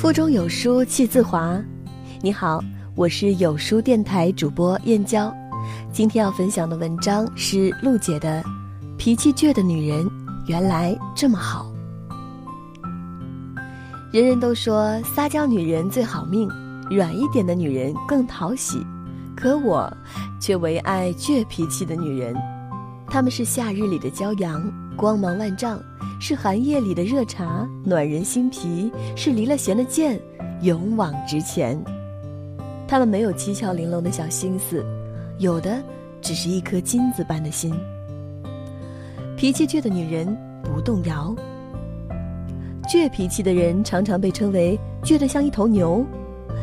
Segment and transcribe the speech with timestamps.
[0.00, 1.62] 腹中有书气自华。
[2.22, 2.58] 你好，
[2.94, 5.30] 我是有书电台主播燕娇。
[5.92, 8.42] 今天要分享的文章是陆姐的
[8.96, 10.08] 《脾气倔的女人
[10.46, 11.70] 原来这么好》。
[14.10, 16.48] 人人都说撒娇女人最好命，
[16.90, 18.82] 软一点的女人更讨喜，
[19.36, 19.94] 可我
[20.40, 22.34] 却唯爱倔脾气的女人。
[23.06, 24.62] 她们是夏日里的骄阳，
[24.96, 25.80] 光芒万丈。
[26.22, 30.20] 是寒夜里的热茶，暖人心脾；是离了弦的箭，
[30.60, 31.82] 勇往直前。
[32.86, 34.84] 他们没有七窍玲珑的小心思，
[35.38, 35.82] 有的
[36.20, 37.74] 只是一颗金子般的心。
[39.34, 41.34] 脾气倔的女人不动摇。
[42.86, 46.04] 倔脾气的人常常被称为倔得像一头牛，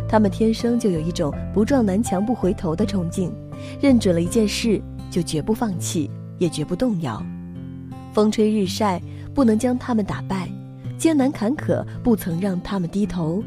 [0.08, 3.34] 他们天生就有一种不撞南墙不回头的冲劲，
[3.82, 7.20] 认准了一件事就绝不放弃，也绝不动摇。
[8.18, 9.00] 风吹日晒。
[9.36, 10.50] 不能将他们打败，
[10.98, 13.44] 艰难坎坷不曾让他们低头，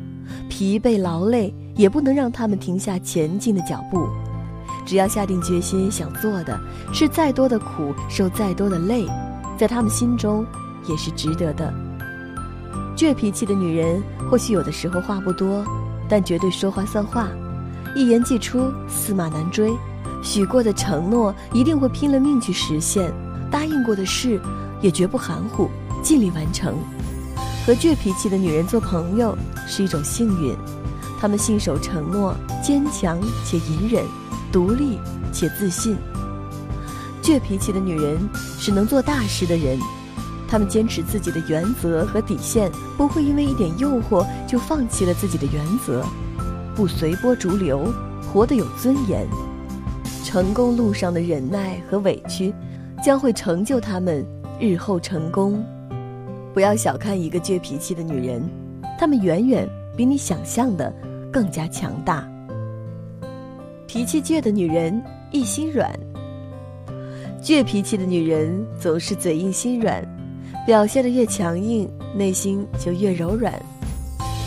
[0.48, 4.06] 疲惫劳累也不能让他们停下前进的脚步。
[4.86, 6.56] 只要下定决心想做的，
[6.92, 9.04] 吃再多的苦，受再多的累，
[9.58, 10.46] 在他们心中
[10.88, 11.74] 也是值得的。
[12.96, 15.64] 倔脾气的女人或许有的时候话不多，
[16.08, 17.28] 但绝对说话算话，
[17.96, 19.72] 一言既出，驷马难追。
[20.22, 23.12] 许过的承诺一定会拼了命去实现，
[23.50, 24.40] 答应过的事
[24.80, 25.68] 也绝不含糊。
[26.02, 26.76] 尽力完成，
[27.66, 29.36] 和倔脾气的女人做朋友
[29.66, 30.56] 是一种幸运。
[31.20, 34.02] 她们信守承诺，坚强且隐忍，
[34.50, 34.98] 独立
[35.30, 35.96] 且自信。
[37.22, 38.18] 倔脾气的女人
[38.58, 39.78] 是能做大事的人，
[40.48, 46.02] 她们坚持自己的原则和底线，不会因为一点诱惑就放弃了自己的原则，
[46.74, 47.92] 不随波逐流，
[48.32, 49.28] 活得有尊严。
[50.24, 52.54] 成功路上的忍耐和委屈，
[53.04, 54.24] 将会成就他们
[54.60, 55.64] 日后成功。
[56.52, 58.42] 不要小看一个倔脾气的女人，
[58.98, 60.92] 她们远远比你想象的
[61.32, 62.28] 更加强大。
[63.86, 65.02] 脾气倔的女人
[65.32, 65.90] 一心软，
[67.42, 70.04] 倔脾气的女人总是嘴硬心软，
[70.66, 73.52] 表现的越强硬，内心就越柔软。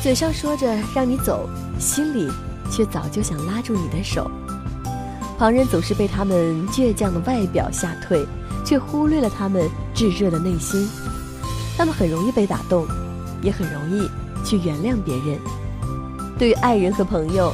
[0.01, 1.49] 嘴上说着让你走，
[1.79, 2.29] 心里
[2.69, 4.29] 却早就想拉住你的手。
[5.38, 8.25] 旁人总是被他们倔强的外表吓退，
[8.63, 10.88] 却忽略了他们炙热的内心。
[11.78, 12.85] 他们很容易被打动，
[13.41, 14.09] 也很容易
[14.46, 15.40] 去原谅别人。
[16.38, 17.53] 对于爱人和朋友，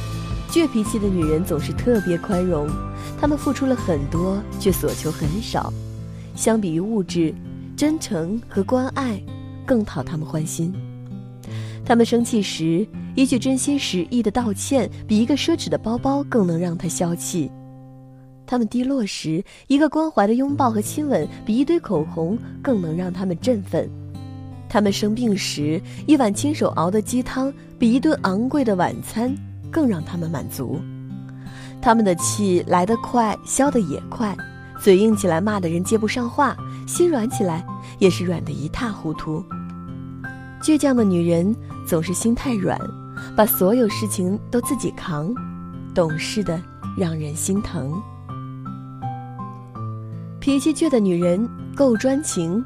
[0.50, 2.68] 倔脾气的女人总是特别宽容。
[3.20, 5.72] 他们付出了很多，却所求很少。
[6.34, 7.34] 相比于物质，
[7.76, 9.22] 真诚和关爱
[9.66, 10.72] 更讨他们欢心。
[11.84, 17.50] 他们生气时，一句真心实意的道歉，比一个奢侈的包包更能让他消气。
[18.50, 23.88] 他们低落时，一个关怀的拥抱和亲吻，比一堆口红更能让他们振奋。
[24.68, 29.32] 他们生病时，一碗亲手熬的鸡汤比一顿昂贵的晚餐
[29.70, 30.80] 更让他们满足。
[31.80, 34.36] 他们的气来得快，消得也快，
[34.82, 36.56] 嘴硬起来骂的人接不上话，
[36.88, 37.64] 心软起来
[38.00, 39.44] 也是软得一塌糊涂。
[40.60, 41.54] 倔强的女人
[41.86, 42.76] 总是心太软，
[43.36, 45.32] 把所有事情都自己扛，
[45.94, 46.60] 懂事的
[46.96, 48.02] 让人心疼。
[50.40, 51.46] 脾气倔的女人
[51.76, 52.64] 够专情。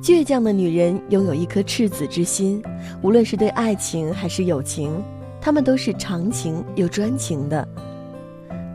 [0.00, 2.62] 倔强的女人拥有一颗赤子之心，
[3.02, 4.92] 无论是对爱情还是友情，
[5.40, 7.66] 她们都是长情又专情的。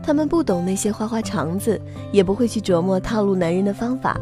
[0.02, 1.80] 她们不懂那些花花肠子，
[2.12, 4.20] 也不会去琢磨套路男人的方法，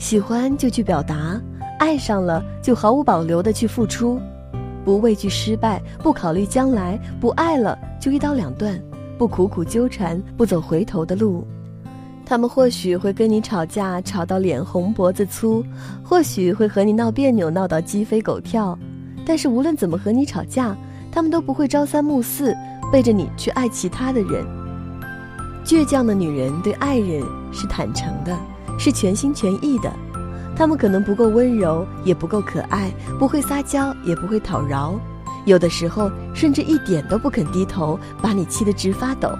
[0.00, 1.40] 喜欢就去表达，
[1.78, 4.20] 爱上了就毫无保留的去付出，
[4.84, 8.76] 不畏惧失败，不考虑将来，不爱了就一刀两断，
[9.16, 11.46] 不苦苦纠缠，不走回头的路。
[12.30, 15.64] 他们或许会跟你吵架，吵到脸红脖子粗；
[16.00, 18.78] 或许会和你闹别扭，闹到鸡飞狗跳。
[19.26, 20.76] 但是无论怎么和你吵架，
[21.10, 22.56] 他们都不会朝三暮四，
[22.92, 24.46] 背着你去爱其他的人。
[25.64, 27.20] 倔强的女人对爱人
[27.50, 28.38] 是坦诚的，
[28.78, 29.92] 是全心全意的。
[30.54, 34.94] 他们可能不够温柔，也不够可爱，不会撒娇，也不会讨饶，
[35.46, 39.36] 有的时候甚至一点都不肯低头，把你气得直发抖。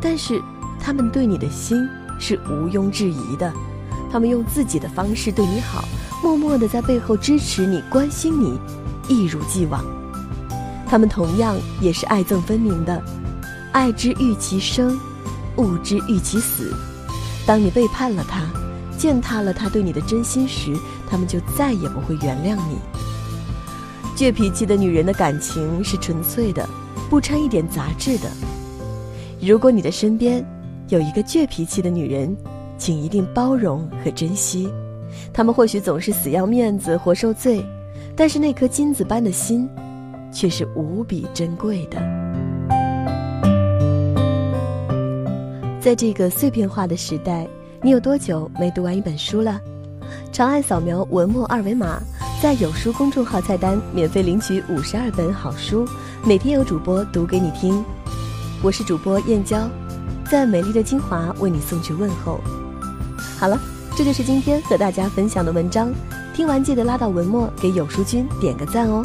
[0.00, 0.40] 但是。
[0.84, 1.88] 他们对你的心
[2.20, 3.50] 是毋庸置疑的，
[4.12, 5.82] 他们用自己的方式对你好，
[6.22, 8.60] 默默的在背后支持你、关心你，
[9.08, 9.82] 一如既往。
[10.86, 13.02] 他们同样也是爱憎分明的，
[13.72, 14.94] 爱之欲其生，
[15.56, 16.70] 恶之欲其死。
[17.46, 18.42] 当你背叛了他，
[18.98, 20.76] 践踏了他对你的真心时，
[21.08, 22.76] 他们就再也不会原谅你。
[24.14, 26.68] 倔脾气的女人的感情是纯粹的，
[27.08, 28.30] 不掺一点杂质的。
[29.40, 30.46] 如果你的身边，
[30.88, 32.36] 有一个倔脾气的女人，
[32.76, 34.68] 请一定包容和珍惜。
[35.32, 37.64] 她们或许总是死要面子活受罪，
[38.14, 39.68] 但是那颗金子般的心，
[40.30, 41.98] 却是无比珍贵的。
[45.80, 47.46] 在这个碎片化的时代，
[47.82, 49.60] 你有多久没读完一本书了？
[50.32, 51.98] 长按扫描文末二维码，
[52.42, 55.86] 在有书公众号菜单免费领取五十二本好书，
[56.26, 57.82] 每天有主播读给你听。
[58.62, 59.68] 我是主播燕娇，
[60.30, 62.40] 在美丽的金华为你送去问候。
[63.38, 63.58] 好了，
[63.96, 65.92] 这就是今天和大家分享的文章。
[66.34, 69.02] 听完记得拉到文末给有书君点个赞哦。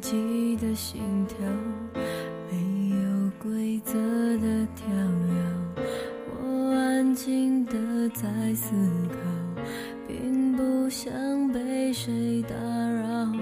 [0.00, 1.36] 自己的心跳，
[2.48, 3.94] 没有规则
[4.38, 5.82] 的跳跃。
[6.30, 8.76] 我安静的在思
[9.08, 9.62] 考，
[10.06, 11.12] 并不想
[11.52, 13.32] 被谁打扰。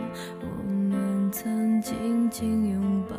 [0.40, 3.16] 我们曾紧紧拥抱，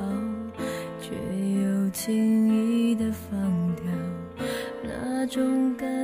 [0.99, 1.13] 却
[1.61, 3.39] 又轻易的放
[3.75, 3.85] 掉，
[4.83, 5.96] 那种感。